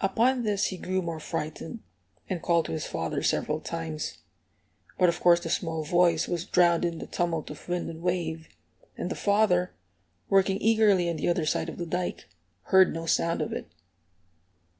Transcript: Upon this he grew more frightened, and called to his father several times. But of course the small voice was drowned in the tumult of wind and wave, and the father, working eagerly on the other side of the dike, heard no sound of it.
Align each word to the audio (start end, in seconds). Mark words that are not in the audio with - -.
Upon 0.00 0.42
this 0.42 0.64
he 0.66 0.76
grew 0.76 1.00
more 1.00 1.20
frightened, 1.20 1.78
and 2.28 2.42
called 2.42 2.64
to 2.64 2.72
his 2.72 2.86
father 2.86 3.22
several 3.22 3.60
times. 3.60 4.18
But 4.98 5.08
of 5.08 5.20
course 5.20 5.38
the 5.38 5.48
small 5.48 5.84
voice 5.84 6.26
was 6.26 6.44
drowned 6.44 6.84
in 6.84 6.98
the 6.98 7.06
tumult 7.06 7.50
of 7.50 7.68
wind 7.68 7.88
and 7.88 8.02
wave, 8.02 8.48
and 8.96 9.12
the 9.12 9.14
father, 9.14 9.70
working 10.28 10.60
eagerly 10.60 11.08
on 11.08 11.14
the 11.18 11.28
other 11.28 11.46
side 11.46 11.68
of 11.68 11.78
the 11.78 11.86
dike, 11.86 12.28
heard 12.62 12.92
no 12.92 13.06
sound 13.06 13.40
of 13.40 13.52
it. 13.52 13.70